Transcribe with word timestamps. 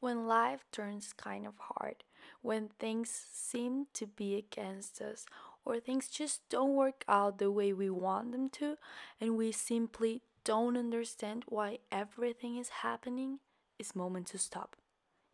When 0.00 0.28
life 0.28 0.64
turns 0.70 1.12
kind 1.12 1.44
of 1.44 1.54
hard, 1.58 2.04
when 2.40 2.68
things 2.78 3.10
seem 3.32 3.86
to 3.94 4.06
be 4.06 4.36
against 4.36 5.00
us, 5.00 5.26
or 5.64 5.80
things 5.80 6.06
just 6.08 6.48
don't 6.48 6.76
work 6.76 7.04
out 7.08 7.38
the 7.38 7.50
way 7.50 7.72
we 7.72 7.90
want 7.90 8.30
them 8.30 8.48
to, 8.50 8.76
and 9.20 9.36
we 9.36 9.50
simply 9.50 10.22
don't 10.44 10.76
understand 10.76 11.44
why 11.48 11.78
everything 11.90 12.58
is 12.58 12.68
happening, 12.68 13.40
it's 13.76 13.96
moment 13.96 14.28
to 14.28 14.38
stop. 14.38 14.76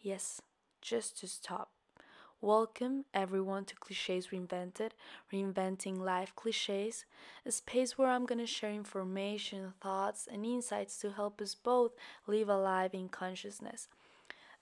Yes, 0.00 0.40
just 0.80 1.18
to 1.20 1.28
stop. 1.28 1.70
Welcome 2.40 3.04
everyone 3.12 3.66
to 3.66 3.74
Clichés 3.74 4.30
Reinvented, 4.30 4.92
reinventing 5.30 5.98
life 5.98 6.32
clichés, 6.34 7.04
a 7.44 7.50
space 7.50 7.98
where 7.98 8.08
I'm 8.08 8.24
gonna 8.24 8.46
share 8.46 8.72
information, 8.72 9.74
thoughts, 9.82 10.26
and 10.30 10.46
insights 10.46 10.98
to 11.00 11.12
help 11.12 11.42
us 11.42 11.54
both 11.54 11.92
live 12.26 12.48
alive 12.48 12.94
in 12.94 13.10
consciousness. 13.10 13.88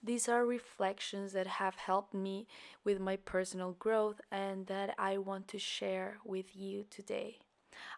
These 0.05 0.27
are 0.27 0.45
reflections 0.45 1.31
that 1.31 1.47
have 1.47 1.75
helped 1.75 2.13
me 2.13 2.45
with 2.83 2.99
my 2.99 3.15
personal 3.15 3.71
growth 3.71 4.19
and 4.29 4.67
that 4.67 4.93
I 4.97 5.17
want 5.17 5.47
to 5.49 5.59
share 5.59 6.17
with 6.25 6.57
you 6.57 6.83
today. 6.89 7.39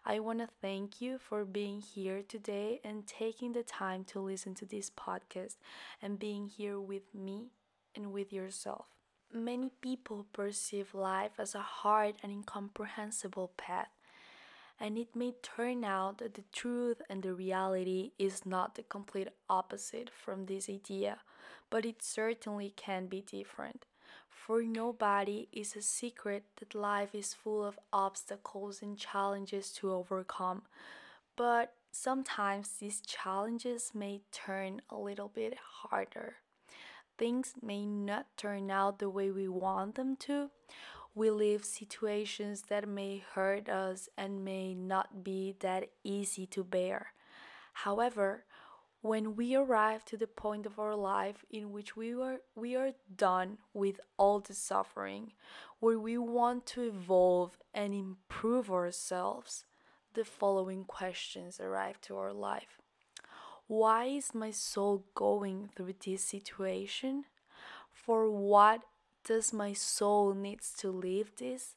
I 0.04 0.20
want 0.20 0.38
to 0.38 0.48
thank 0.62 1.00
you 1.00 1.18
for 1.18 1.44
being 1.44 1.80
here 1.80 2.22
today 2.22 2.80
and 2.84 3.08
taking 3.08 3.52
the 3.52 3.64
time 3.64 4.04
to 4.04 4.20
listen 4.20 4.54
to 4.54 4.64
this 4.64 4.88
podcast 4.88 5.56
and 6.00 6.16
being 6.18 6.46
here 6.46 6.78
with 6.78 7.12
me 7.12 7.50
and 7.96 8.12
with 8.12 8.32
yourself. 8.32 8.86
Many 9.32 9.70
people 9.80 10.26
perceive 10.32 10.94
life 10.94 11.32
as 11.38 11.56
a 11.56 11.60
hard 11.60 12.14
and 12.22 12.30
incomprehensible 12.30 13.50
path, 13.56 13.88
and 14.78 14.98
it 14.98 15.16
may 15.16 15.32
turn 15.42 15.84
out 15.84 16.18
that 16.18 16.34
the 16.34 16.44
truth 16.52 17.00
and 17.08 17.22
the 17.22 17.34
reality 17.34 18.12
is 18.18 18.44
not 18.44 18.74
the 18.74 18.82
complete 18.82 19.28
opposite 19.48 20.10
from 20.10 20.46
this 20.46 20.68
idea, 20.68 21.18
but 21.70 21.86
it 21.86 22.02
certainly 22.02 22.72
can 22.76 23.06
be 23.06 23.22
different. 23.22 23.86
For 24.28 24.62
nobody 24.62 25.48
is 25.52 25.74
a 25.74 25.82
secret 25.82 26.44
that 26.58 26.74
life 26.74 27.14
is 27.14 27.34
full 27.34 27.64
of 27.64 27.78
obstacles 27.92 28.82
and 28.82 28.96
challenges 28.96 29.72
to 29.72 29.92
overcome, 29.92 30.62
but 31.36 31.72
sometimes 31.90 32.74
these 32.78 33.00
challenges 33.00 33.90
may 33.94 34.20
turn 34.30 34.82
a 34.90 34.96
little 34.96 35.28
bit 35.28 35.56
harder. 35.58 36.36
Things 37.18 37.54
may 37.62 37.86
not 37.86 38.26
turn 38.36 38.70
out 38.70 38.98
the 38.98 39.08
way 39.08 39.30
we 39.30 39.48
want 39.48 39.94
them 39.94 40.16
to, 40.16 40.50
we 41.16 41.30
live 41.30 41.64
situations 41.64 42.64
that 42.68 42.86
may 42.86 43.24
hurt 43.34 43.70
us 43.70 44.06
and 44.18 44.44
may 44.44 44.74
not 44.74 45.24
be 45.24 45.56
that 45.60 45.88
easy 46.04 46.44
to 46.46 46.62
bear. 46.62 47.14
However, 47.72 48.44
when 49.00 49.34
we 49.34 49.54
arrive 49.54 50.04
to 50.04 50.18
the 50.18 50.26
point 50.26 50.66
of 50.66 50.78
our 50.78 50.94
life 50.94 51.42
in 51.50 51.72
which 51.72 51.96
we 51.96 52.12
are 52.12 52.40
we 52.54 52.76
are 52.76 52.90
done 53.16 53.56
with 53.72 53.98
all 54.18 54.40
the 54.40 54.52
suffering, 54.52 55.32
where 55.80 55.98
we 55.98 56.18
want 56.18 56.66
to 56.66 56.82
evolve 56.82 57.58
and 57.72 57.94
improve 57.94 58.70
ourselves, 58.70 59.64
the 60.12 60.24
following 60.24 60.84
questions 60.84 61.58
arrive 61.58 61.98
to 62.02 62.16
our 62.18 62.32
life. 62.34 62.82
Why 63.68 64.04
is 64.04 64.34
my 64.34 64.50
soul 64.50 65.06
going 65.14 65.70
through 65.74 65.94
this 66.04 66.22
situation? 66.22 67.24
For 67.90 68.30
what 68.30 68.82
does 69.26 69.52
my 69.52 69.72
soul 69.72 70.34
needs 70.34 70.72
to 70.78 70.90
live 70.90 71.32
this? 71.36 71.74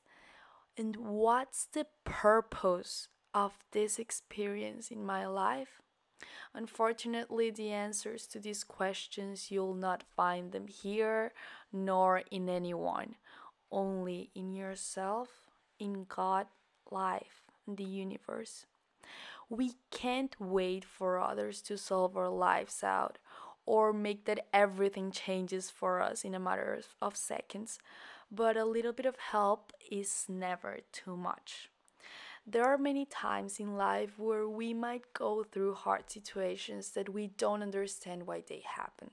And 0.77 0.95
what's 0.95 1.65
the 1.65 1.87
purpose 2.05 3.07
of 3.33 3.53
this 3.71 3.97
experience 3.97 4.91
in 4.91 5.03
my 5.03 5.25
life? 5.25 5.81
Unfortunately, 6.53 7.49
the 7.49 7.71
answers 7.71 8.27
to 8.27 8.39
these 8.39 8.63
questions 8.63 9.49
you'll 9.49 9.73
not 9.73 10.03
find 10.15 10.51
them 10.51 10.67
here 10.67 11.33
nor 11.73 12.23
in 12.29 12.49
anyone, 12.49 13.15
only 13.71 14.29
in 14.35 14.53
yourself, 14.53 15.29
in 15.79 16.05
God, 16.07 16.47
life, 16.91 17.43
and 17.65 17.77
the 17.77 17.83
universe. 17.83 18.65
We 19.49 19.73
can't 19.89 20.35
wait 20.39 20.85
for 20.85 21.19
others 21.19 21.61
to 21.63 21.77
solve 21.77 22.15
our 22.15 22.29
lives 22.29 22.83
out 22.83 23.17
or 23.69 23.93
make 23.93 24.25
that 24.25 24.47
everything 24.51 25.11
changes 25.11 25.69
for 25.69 26.01
us 26.01 26.25
in 26.25 26.33
a 26.33 26.39
matter 26.39 26.81
of 27.03 27.15
seconds, 27.15 27.77
but 28.31 28.57
a 28.57 28.65
little 28.65 28.91
bit 28.91 29.05
of 29.05 29.15
help 29.31 29.71
is 29.91 30.25
never 30.27 30.79
too 30.91 31.15
much. 31.15 31.69
There 32.47 32.65
are 32.65 32.79
many 32.79 33.05
times 33.05 33.59
in 33.59 33.77
life 33.77 34.17
where 34.17 34.49
we 34.49 34.73
might 34.73 35.13
go 35.13 35.43
through 35.43 35.75
hard 35.75 36.09
situations 36.09 36.89
that 36.95 37.09
we 37.09 37.27
don't 37.37 37.61
understand 37.61 38.25
why 38.25 38.41
they 38.41 38.63
happen. 38.65 39.11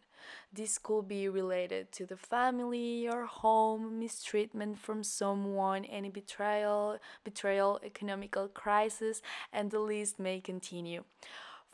This 0.50 0.78
could 0.78 1.06
be 1.06 1.28
related 1.28 1.92
to 1.92 2.06
the 2.06 2.16
family, 2.16 3.02
your 3.02 3.26
home, 3.26 3.98
mistreatment 3.98 4.78
from 4.78 5.04
someone, 5.04 5.84
any 5.84 6.08
betrayal, 6.08 6.98
betrayal, 7.24 7.78
economical 7.84 8.48
crisis, 8.48 9.20
and 9.52 9.70
the 9.70 9.80
list 9.80 10.18
may 10.18 10.40
continue. 10.40 11.04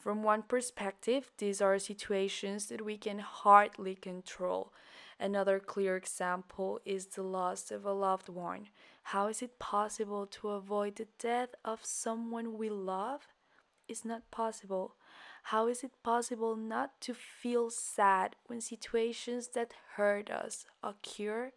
From 0.02 0.24
one 0.24 0.42
perspective, 0.42 1.30
these 1.38 1.62
are 1.62 1.78
situations 1.78 2.66
that 2.66 2.84
we 2.84 2.98
can 2.98 3.20
hardly 3.20 3.94
control. 3.94 4.72
Another 5.20 5.60
clear 5.60 5.96
example 5.96 6.80
is 6.84 7.06
the 7.06 7.22
loss 7.22 7.70
of 7.70 7.84
a 7.84 7.92
loved 7.92 8.28
one. 8.28 8.66
How 9.04 9.28
is 9.28 9.42
it 9.42 9.60
possible 9.60 10.26
to 10.26 10.48
avoid 10.48 10.96
the 10.96 11.06
death 11.20 11.50
of 11.64 11.84
someone 11.84 12.58
we 12.58 12.68
love? 12.68 13.28
It's 13.86 14.04
not 14.04 14.28
possible. 14.32 14.96
How 15.44 15.68
is 15.68 15.84
it 15.84 15.92
possible 16.02 16.56
not 16.56 17.00
to 17.02 17.14
feel 17.14 17.70
sad 17.70 18.34
when 18.48 18.60
situations 18.60 19.50
that 19.54 19.72
hurt 19.94 20.30
us 20.32 20.66
occur? 20.82 21.52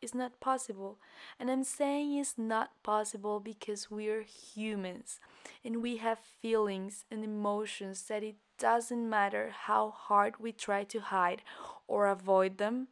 It's 0.00 0.14
not 0.14 0.38
possible. 0.40 0.98
And 1.40 1.50
I'm 1.50 1.64
saying 1.64 2.14
it's 2.14 2.38
not 2.38 2.70
possible 2.82 3.40
because 3.40 3.90
we're 3.90 4.22
humans 4.22 5.18
and 5.64 5.82
we 5.82 5.96
have 5.96 6.18
feelings 6.18 7.04
and 7.10 7.24
emotions 7.24 8.02
that 8.04 8.22
it 8.22 8.36
doesn't 8.58 9.08
matter 9.08 9.50
how 9.52 9.90
hard 9.90 10.38
we 10.38 10.52
try 10.52 10.84
to 10.84 11.00
hide 11.00 11.42
or 11.88 12.06
avoid 12.06 12.58
them, 12.58 12.88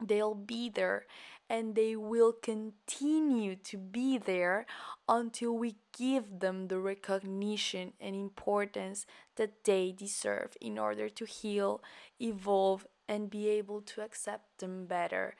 they'll 0.00 0.34
be 0.34 0.70
there 0.70 1.06
and 1.50 1.74
they 1.74 1.96
will 1.96 2.32
continue 2.32 3.56
to 3.56 3.76
be 3.76 4.18
there 4.18 4.66
until 5.08 5.56
we 5.56 5.76
give 5.96 6.40
them 6.40 6.68
the 6.68 6.78
recognition 6.78 7.92
and 8.00 8.14
importance 8.14 9.06
that 9.36 9.64
they 9.64 9.92
deserve 9.92 10.56
in 10.60 10.78
order 10.78 11.08
to 11.08 11.24
heal, 11.24 11.82
evolve, 12.20 12.86
and 13.08 13.30
be 13.30 13.48
able 13.48 13.80
to 13.80 14.02
accept 14.02 14.58
them 14.58 14.84
better 14.84 15.34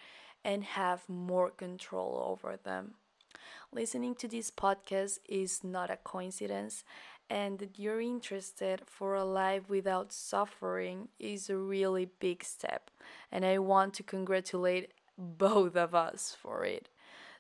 and 0.45 0.65
have 0.65 1.09
more 1.09 1.51
control 1.51 2.23
over 2.27 2.57
them. 2.57 2.95
Listening 3.73 4.15
to 4.17 4.29
this 4.29 4.51
podcast 4.51 5.19
is 5.29 5.63
not 5.63 5.91
a 5.91 5.99
coincidence, 5.99 6.85
and 7.29 7.59
that 7.59 7.79
you're 7.79 8.01
interested 8.01 8.83
for 8.87 9.15
a 9.15 9.25
life 9.25 9.69
without 9.69 10.13
suffering 10.13 11.09
is 11.19 11.51
a 11.51 11.57
really 11.57 12.09
big 12.19 12.43
step. 12.43 12.91
And 13.31 13.45
I 13.45 13.59
want 13.59 13.93
to 13.95 14.03
congratulate 14.03 14.93
both 15.19 15.77
of 15.77 15.95
us 15.95 16.37
for 16.41 16.65
it. 16.65 16.89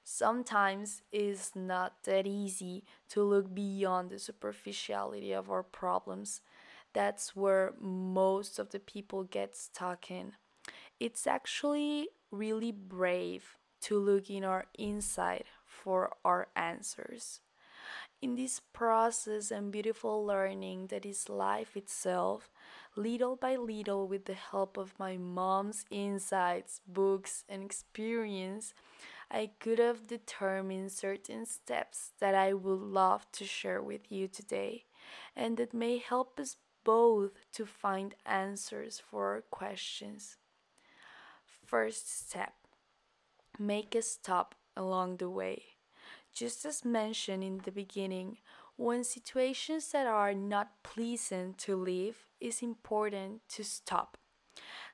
Sometimes 0.04 1.02
it's 1.12 1.54
not 1.54 2.04
that 2.04 2.26
easy 2.26 2.84
to 3.10 3.22
look 3.22 3.54
beyond 3.54 4.10
the 4.10 4.18
superficiality 4.18 5.32
of 5.32 5.50
our 5.50 5.62
problems. 5.62 6.40
That's 6.94 7.36
where 7.36 7.74
most 7.80 8.58
of 8.58 8.70
the 8.70 8.80
people 8.80 9.24
get 9.24 9.56
stuck 9.56 10.10
in. 10.10 10.32
It's 10.98 11.26
actually 11.26 12.08
really 12.30 12.72
brave 12.72 13.56
to 13.82 13.98
look 13.98 14.30
in 14.30 14.44
our 14.44 14.66
inside 14.78 15.44
for 15.64 16.12
our 16.24 16.48
answers. 16.56 17.40
In 18.20 18.34
this 18.34 18.60
process 18.72 19.52
and 19.52 19.70
beautiful 19.70 20.26
learning 20.26 20.88
that 20.88 21.06
is 21.06 21.28
life 21.28 21.76
itself, 21.76 22.50
little 22.96 23.36
by 23.36 23.54
little, 23.54 24.08
with 24.08 24.24
the 24.24 24.34
help 24.34 24.76
of 24.76 24.98
my 24.98 25.16
mom's 25.16 25.84
insights, 25.90 26.80
books, 26.86 27.44
and 27.48 27.62
experience, 27.62 28.74
I 29.30 29.50
could 29.60 29.78
have 29.78 30.08
determined 30.08 30.90
certain 30.90 31.46
steps 31.46 32.12
that 32.18 32.34
I 32.34 32.54
would 32.54 32.80
love 32.80 33.30
to 33.32 33.44
share 33.44 33.82
with 33.82 34.10
you 34.10 34.26
today 34.26 34.86
and 35.36 35.56
that 35.58 35.74
may 35.74 35.98
help 35.98 36.40
us 36.40 36.56
both 36.82 37.32
to 37.52 37.66
find 37.66 38.14
answers 38.24 38.98
for 38.98 39.34
our 39.34 39.42
questions. 39.42 40.37
First 41.68 42.08
step 42.30 42.54
make 43.58 43.94
a 43.94 44.00
stop 44.00 44.54
along 44.74 45.18
the 45.18 45.28
way. 45.28 45.62
Just 46.32 46.64
as 46.64 46.82
mentioned 46.82 47.44
in 47.44 47.58
the 47.58 47.70
beginning, 47.70 48.38
when 48.76 49.04
situations 49.04 49.92
that 49.92 50.06
are 50.06 50.32
not 50.32 50.82
pleasant 50.82 51.58
to 51.58 51.76
live, 51.76 52.24
it's 52.40 52.62
important 52.62 53.42
to 53.50 53.64
stop. 53.64 54.16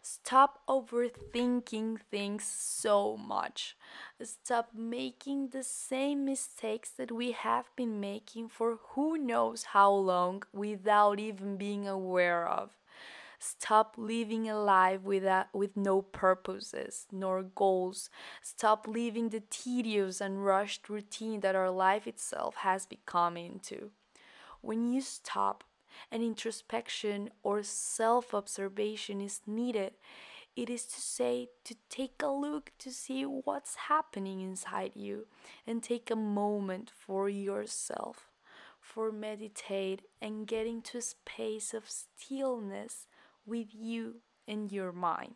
Stop 0.02 0.62
overthinking 0.68 2.00
things 2.10 2.44
so 2.44 3.16
much. 3.16 3.76
Stop 4.20 4.70
making 4.74 5.50
the 5.50 5.62
same 5.62 6.24
mistakes 6.24 6.90
that 6.90 7.12
we 7.12 7.30
have 7.30 7.70
been 7.76 8.00
making 8.00 8.48
for 8.48 8.78
who 8.94 9.16
knows 9.16 9.62
how 9.76 9.92
long 9.92 10.42
without 10.52 11.20
even 11.20 11.56
being 11.56 11.86
aware 11.86 12.48
of. 12.48 12.70
Stop 13.44 13.96
living 13.98 14.48
a 14.48 14.58
life 14.58 15.02
without, 15.02 15.48
with 15.52 15.76
no 15.76 16.00
purposes 16.00 17.06
nor 17.12 17.42
goals. 17.42 18.08
Stop 18.42 18.88
living 18.88 19.28
the 19.28 19.42
tedious 19.50 20.22
and 20.22 20.46
rushed 20.46 20.88
routine 20.88 21.40
that 21.40 21.54
our 21.54 21.70
life 21.70 22.06
itself 22.06 22.54
has 22.56 22.86
become 22.86 23.36
into. 23.36 23.90
When 24.62 24.90
you 24.90 25.02
stop, 25.02 25.62
and 26.10 26.22
introspection 26.22 27.28
or 27.42 27.62
self 27.62 28.32
observation 28.32 29.20
is 29.20 29.42
needed, 29.46 29.92
it 30.56 30.70
is 30.70 30.86
to 30.86 31.00
say 31.00 31.48
to 31.64 31.74
take 31.90 32.22
a 32.22 32.28
look 32.28 32.72
to 32.78 32.90
see 32.90 33.24
what's 33.24 33.74
happening 33.88 34.40
inside 34.40 34.92
you 34.94 35.26
and 35.66 35.82
take 35.82 36.10
a 36.10 36.16
moment 36.16 36.90
for 36.90 37.28
yourself, 37.28 38.30
for 38.80 39.12
meditate 39.12 40.00
and 40.22 40.46
get 40.46 40.66
into 40.66 40.96
a 40.96 41.02
space 41.02 41.74
of 41.74 41.84
stillness 41.90 43.06
with 43.46 43.68
you 43.72 44.16
and 44.46 44.70
your 44.70 44.92
mind. 44.92 45.34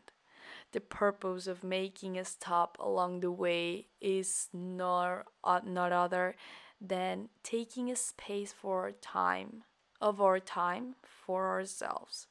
The 0.72 0.80
purpose 0.80 1.46
of 1.46 1.64
making 1.64 2.18
a 2.18 2.24
stop 2.24 2.76
along 2.80 3.20
the 3.20 3.32
way 3.32 3.88
is 4.00 4.48
not, 4.52 5.26
uh, 5.44 5.60
not 5.64 5.92
other 5.92 6.34
than 6.80 7.28
taking 7.42 7.90
a 7.90 7.96
space 7.96 8.52
for 8.52 8.82
our 8.82 8.92
time, 8.92 9.64
of 10.00 10.20
our 10.20 10.40
time 10.40 10.94
for 11.02 11.48
ourselves. 11.48 12.26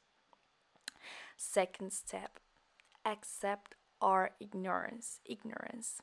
Second 1.35 1.94
step, 1.94 2.39
accept 3.06 3.75
our 4.01 4.31
ignorance. 4.39 5.19
Ignorance. 5.25 6.01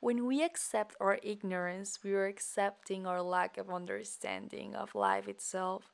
When 0.00 0.26
we 0.26 0.42
accept 0.42 0.96
our 1.00 1.18
ignorance, 1.22 2.00
we 2.02 2.14
are 2.14 2.26
accepting 2.26 3.06
our 3.06 3.22
lack 3.22 3.56
of 3.56 3.70
understanding 3.70 4.74
of 4.74 4.94
life 4.94 5.28
itself, 5.28 5.92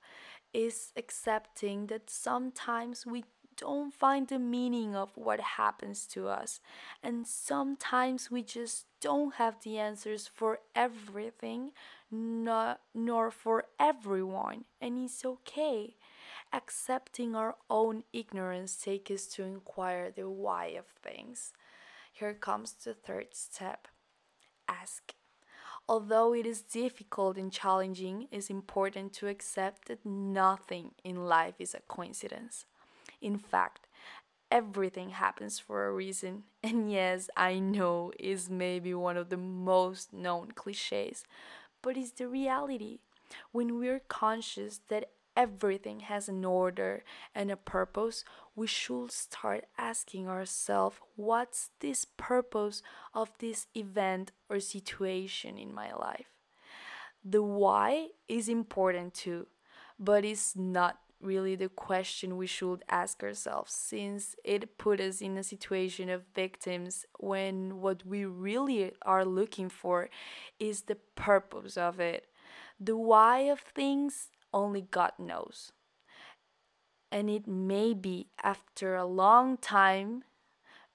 is 0.53 0.93
accepting 0.97 1.87
that 1.87 2.11
sometimes 2.11 3.07
we 3.07 3.25
don't 3.57 3.93
find 3.93 4.29
the 4.29 4.39
meaning 4.39 4.97
of 4.97 5.11
what 5.17 5.41
happens 5.41 6.07
to 6.07 6.29
us, 6.29 6.61
and 7.03 7.27
sometimes 7.27 8.31
we 8.31 8.43
just 8.43 8.87
don't 9.01 9.35
have 9.35 9.63
the 9.63 9.79
answers 9.79 10.27
for 10.33 10.61
everything, 10.75 11.73
not, 12.11 12.81
nor 12.95 13.31
for 13.31 13.65
everyone, 13.79 14.65
and 14.81 15.05
it's 15.05 15.25
okay. 15.25 15.97
Accepting 16.53 17.37
our 17.37 17.57
own 17.69 18.03
ignorance 18.13 18.77
takes 18.77 19.11
us 19.11 19.27
to 19.27 19.45
inquire 19.45 20.11
the 20.11 20.29
why 20.29 20.67
of 20.67 20.87
things. 20.87 21.53
Here 22.13 22.35
comes 22.35 22.73
the 22.73 22.95
third 22.95 23.35
step 23.35 23.89
ask. 24.69 25.15
Although 25.91 26.35
it 26.35 26.47
is 26.47 26.63
difficult 26.63 27.37
and 27.37 27.51
challenging, 27.51 28.29
it 28.31 28.37
is 28.37 28.49
important 28.49 29.13
to 29.15 29.27
accept 29.27 29.89
that 29.89 30.07
nothing 30.07 30.93
in 31.03 31.27
life 31.27 31.57
is 31.59 31.75
a 31.75 31.81
coincidence. 31.89 32.65
In 33.21 33.37
fact, 33.37 33.89
everything 34.53 35.11
happens 35.11 35.59
for 35.59 35.89
a 35.89 35.93
reason. 35.93 36.45
And 36.63 36.93
yes, 36.93 37.29
I 37.37 37.59
know 37.59 38.13
is 38.21 38.49
maybe 38.49 38.95
one 38.95 39.17
of 39.17 39.31
the 39.31 39.37
most 39.37 40.13
known 40.13 40.53
cliches, 40.55 41.25
but 41.83 41.97
it's 41.97 42.13
the 42.13 42.29
reality. 42.29 43.01
When 43.51 43.81
we're 43.81 43.99
conscious 44.07 44.81
that 44.91 45.11
everything 45.37 46.01
has 46.01 46.29
an 46.29 46.45
order 46.45 47.03
and 47.35 47.51
a 47.51 47.57
purpose, 47.57 48.25
we 48.61 48.67
should 48.67 49.11
start 49.11 49.65
asking 49.79 50.29
ourselves 50.29 50.99
what's 51.17 51.71
this 51.81 52.05
purpose 52.05 52.83
of 53.15 53.31
this 53.39 53.67
event 53.75 54.33
or 54.51 54.61
situation 54.61 55.57
in 55.57 55.73
my 55.73 55.91
life? 55.95 56.27
The 57.25 57.43
why 57.43 58.09
is 58.29 58.51
important 58.51 59.15
too, 59.15 59.47
but 59.99 60.27
it's 60.27 60.55
not 60.55 60.99
really 61.23 61.55
the 61.55 61.71
question 61.71 62.37
we 62.37 62.47
should 62.47 62.83
ask 62.91 63.23
ourselves 63.23 63.73
since 63.73 64.37
it 64.45 64.77
put 64.77 65.01
us 65.01 65.23
in 65.23 65.39
a 65.39 65.43
situation 65.43 66.11
of 66.11 66.35
victims 66.35 67.07
when 67.19 67.81
what 67.81 68.05
we 68.05 68.27
really 68.27 68.93
are 69.03 69.25
looking 69.25 69.71
for 69.71 70.11
is 70.59 70.83
the 70.83 70.99
purpose 71.17 71.79
of 71.79 71.99
it. 71.99 72.27
The 72.79 72.97
why 72.97 73.39
of 73.55 73.61
things 73.61 74.29
only 74.53 74.83
God 74.83 75.13
knows. 75.19 75.73
And 77.13 77.29
it 77.29 77.47
may 77.47 77.93
be 77.95 78.29
after 78.43 78.95
a 78.95 79.05
long 79.05 79.57
time 79.57 80.25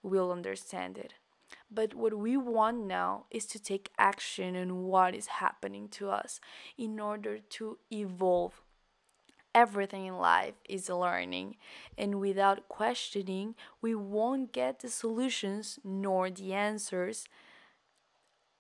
we'll 0.01 0.31
understand 0.31 0.97
it. 0.97 1.13
But 1.69 1.93
what 1.93 2.13
we 2.13 2.37
want 2.37 2.85
now 2.85 3.25
is 3.31 3.45
to 3.47 3.59
take 3.59 3.89
action 3.97 4.55
on 4.55 4.83
what 4.83 5.15
is 5.15 5.27
happening 5.27 5.89
to 5.89 6.09
us 6.09 6.39
in 6.77 6.99
order 6.99 7.39
to 7.39 7.79
evolve 7.91 8.61
everything 9.55 10.05
in 10.05 10.17
life 10.17 10.55
is 10.67 10.89
learning 10.89 11.55
and 11.97 12.19
without 12.19 12.67
questioning 12.67 13.55
we 13.81 13.95
won't 13.95 14.51
get 14.51 14.79
the 14.79 14.89
solutions 14.89 15.79
nor 15.81 16.29
the 16.29 16.53
answers 16.53 17.25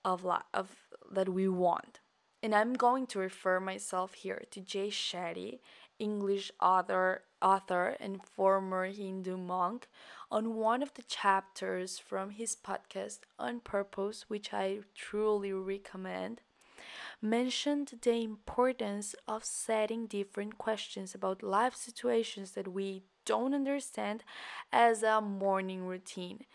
of, 0.05 0.25
of 0.53 0.69
that 1.11 1.27
we 1.27 1.49
want 1.49 1.99
and 2.41 2.55
i'm 2.55 2.73
going 2.73 3.05
to 3.05 3.19
refer 3.19 3.59
myself 3.59 4.13
here 4.13 4.43
to 4.49 4.61
jay 4.61 4.87
shetty 4.87 5.59
english 5.99 6.49
author 6.61 7.23
author 7.45 7.95
and 7.99 8.25
former 8.25 8.85
hindu 8.85 9.37
monk 9.37 9.87
on 10.31 10.55
one 10.55 10.81
of 10.81 10.93
the 10.95 11.03
chapters 11.03 11.99
from 11.99 12.31
his 12.31 12.55
podcast 12.55 13.19
on 13.37 13.59
purpose 13.59 14.25
which 14.27 14.53
i 14.53 14.79
truly 14.95 15.53
recommend 15.53 16.41
mentioned 17.21 17.93
the 18.01 18.23
importance 18.23 19.15
of 19.27 19.43
setting 19.43 20.07
different 20.07 20.57
questions 20.57 21.15
about 21.15 21.43
life 21.43 21.75
situations 21.75 22.51
that 22.51 22.67
we 22.67 23.03
don't 23.25 23.53
understand 23.53 24.23
as 24.71 25.03
a 25.03 25.21
morning 25.21 25.85
routine 25.85 26.45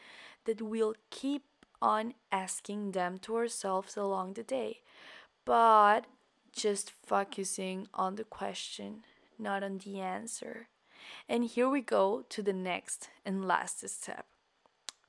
that 0.45 0.63
we'll 0.63 0.95
keep 1.11 1.43
on 1.83 2.15
asking 2.31 2.93
them 2.93 3.19
to 3.19 3.37
ourselves 3.37 3.97
along 3.97 4.35
the 4.35 4.43
day, 4.43 4.81
but 5.45 6.07
just 6.53 6.91
focusing 6.91 7.89
on 7.95 8.17
the 8.17 8.25
question, 8.25 9.05
not 9.39 9.63
on 9.63 9.79
the 9.79 10.01
answer. 10.01 10.70
And 11.29 11.45
here 11.45 11.69
we 11.69 11.81
go 11.81 12.25
to 12.29 12.43
the 12.43 12.53
next 12.53 13.11
and 13.25 13.45
last 13.45 13.89
step. 13.89 14.27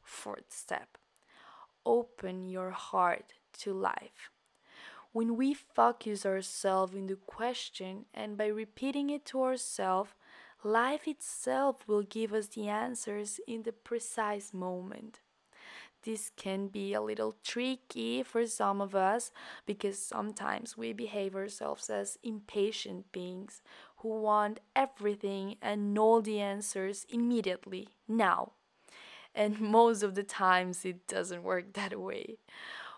Fourth 0.04 0.52
step 0.52 0.98
open 1.84 2.48
your 2.48 2.70
heart 2.70 3.34
to 3.58 3.74
life 3.74 4.30
when 5.14 5.36
we 5.36 5.54
focus 5.54 6.26
ourselves 6.26 6.94
in 6.96 7.08
the 7.08 7.16
question 7.16 8.06
and 8.14 8.38
by 8.38 8.48
repeating 8.48 9.10
it 9.10 9.26
to 9.26 9.44
ourselves, 9.44 10.12
life 10.64 11.08
itself 11.08 11.86
will 11.88 12.04
give 12.04 12.34
us 12.34 12.48
the 12.48 12.70
answers 12.70 13.40
in 13.46 13.64
the 13.64 13.74
precise 13.74 14.54
moment. 14.54 15.20
This 16.04 16.32
can 16.36 16.68
be 16.68 16.94
a 16.94 17.02
little 17.02 17.36
tricky 17.44 18.24
for 18.24 18.48
some 18.48 18.82
of 18.82 18.96
us 18.96 19.32
because 19.66 20.00
sometimes 20.00 20.76
we 20.76 20.94
behave 20.94 21.36
ourselves 21.36 21.90
as 21.90 22.18
impatient 22.24 23.12
beings 23.12 23.62
who 24.02 24.22
want 24.22 24.60
everything 24.76 25.56
and 25.62 25.94
know 25.94 26.22
the 26.22 26.40
answers 26.40 27.06
immediately, 27.10 27.90
now. 28.08 28.54
And 29.34 29.60
most 29.78 30.04
of 30.04 30.16
the 30.16 30.24
times 30.24 30.86
it 30.86 31.08
doesn't 31.08 31.44
work 31.44 31.74
that 31.74 32.00
way 32.00 32.38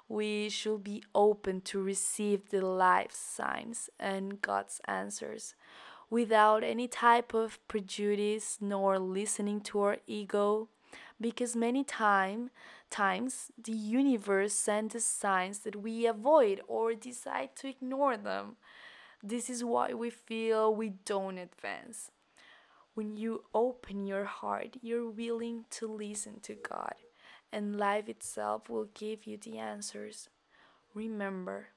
we 0.07 0.49
should 0.49 0.83
be 0.83 1.03
open 1.15 1.61
to 1.61 1.81
receive 1.81 2.49
the 2.49 2.61
life 2.61 3.11
signs 3.11 3.89
and 3.99 4.41
God's 4.41 4.81
answers 4.85 5.55
without 6.09 6.63
any 6.63 6.87
type 6.87 7.33
of 7.33 7.65
prejudice 7.67 8.57
nor 8.61 8.99
listening 8.99 9.61
to 9.61 9.79
our 9.81 9.97
ego 10.05 10.69
because 11.19 11.55
many 11.55 11.83
time 11.83 12.51
times 12.89 13.51
the 13.57 13.71
universe 13.71 14.53
sends 14.53 14.95
us 14.95 15.05
signs 15.05 15.59
that 15.59 15.75
we 15.75 16.05
avoid 16.05 16.61
or 16.67 16.93
decide 16.93 17.55
to 17.55 17.67
ignore 17.67 18.17
them 18.17 18.57
this 19.23 19.49
is 19.49 19.63
why 19.63 19.93
we 19.93 20.09
feel 20.09 20.75
we 20.75 20.89
don't 20.89 21.37
advance 21.37 22.11
when 22.93 23.15
you 23.17 23.43
open 23.55 24.05
your 24.05 24.25
heart 24.25 24.77
you're 24.81 25.09
willing 25.09 25.65
to 25.71 25.87
listen 25.87 26.39
to 26.41 26.53
god 26.53 26.95
and 27.53 27.77
life 27.77 28.09
itself 28.09 28.67
will 28.67 28.89
give 28.95 29.27
you 29.27 29.37
the 29.37 29.59
answers. 29.59 30.27
Remember 30.95 31.67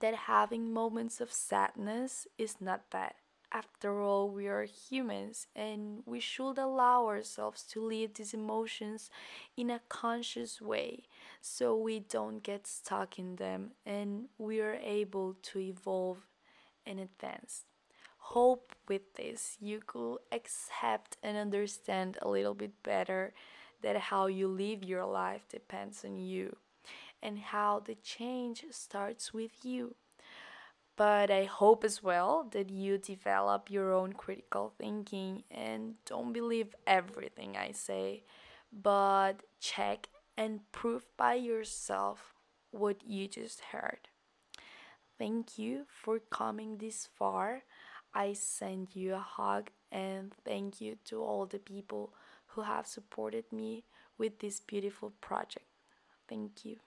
that 0.00 0.26
having 0.26 0.72
moments 0.72 1.20
of 1.20 1.32
sadness 1.32 2.26
is 2.36 2.56
not 2.60 2.90
bad. 2.90 3.14
After 3.50 4.02
all, 4.02 4.28
we 4.28 4.48
are 4.48 4.64
humans 4.64 5.46
and 5.56 6.02
we 6.04 6.20
should 6.20 6.58
allow 6.58 7.06
ourselves 7.06 7.62
to 7.70 7.80
live 7.80 8.14
these 8.14 8.34
emotions 8.34 9.08
in 9.56 9.70
a 9.70 9.80
conscious 9.88 10.60
way 10.60 11.04
so 11.40 11.74
we 11.76 12.00
don't 12.00 12.42
get 12.42 12.66
stuck 12.66 13.18
in 13.18 13.36
them 13.36 13.70
and 13.86 14.28
we 14.36 14.60
are 14.60 14.74
able 14.74 15.36
to 15.42 15.60
evolve 15.60 16.26
and 16.88 16.98
advance. 16.98 17.64
Hope 18.18 18.74
with 18.88 19.14
this 19.14 19.56
you 19.60 19.80
could 19.86 20.18
accept 20.32 21.16
and 21.22 21.36
understand 21.36 22.18
a 22.20 22.28
little 22.28 22.54
bit 22.54 22.82
better 22.82 23.32
that 23.82 23.96
how 23.96 24.26
you 24.26 24.48
live 24.48 24.82
your 24.82 25.06
life 25.06 25.46
depends 25.48 26.04
on 26.04 26.18
you 26.18 26.56
and 27.22 27.38
how 27.38 27.80
the 27.80 27.94
change 27.94 28.64
starts 28.70 29.32
with 29.32 29.64
you. 29.64 29.94
But 30.96 31.30
I 31.30 31.44
hope 31.44 31.84
as 31.84 32.02
well 32.02 32.48
that 32.50 32.70
you 32.70 32.98
develop 32.98 33.70
your 33.70 33.92
own 33.92 34.14
critical 34.14 34.72
thinking 34.76 35.44
and 35.50 35.94
don't 36.04 36.32
believe 36.32 36.74
everything 36.86 37.56
I 37.56 37.70
say, 37.70 38.24
but 38.72 39.44
check 39.60 40.08
and 40.36 40.60
prove 40.72 41.04
by 41.16 41.34
yourself 41.34 42.34
what 42.72 43.06
you 43.06 43.28
just 43.28 43.60
heard. 43.72 44.08
Thank 45.18 45.58
you 45.58 45.84
for 45.88 46.18
coming 46.18 46.78
this 46.78 47.06
far. 47.06 47.64
I 48.14 48.32
send 48.32 48.96
you 48.96 49.14
a 49.14 49.18
hug 49.18 49.70
and 49.92 50.32
thank 50.44 50.80
you 50.80 50.96
to 51.06 51.22
all 51.22 51.44
the 51.46 51.58
people 51.58 52.14
who 52.48 52.62
have 52.62 52.86
supported 52.86 53.52
me 53.52 53.84
with 54.16 54.38
this 54.38 54.60
beautiful 54.60 55.12
project. 55.20 55.66
Thank 56.28 56.64
you. 56.64 56.78